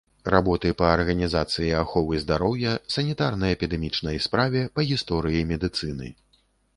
Работы 0.33 0.69
па 0.77 0.87
арганізацыі 0.93 1.67
аховы 1.81 2.21
здароўя, 2.23 2.73
санітарна-эпідэмічнай 2.95 4.17
справе, 4.25 4.65
па 4.79 4.87
гісторыі 4.93 5.45
медыцыны. 5.51 6.07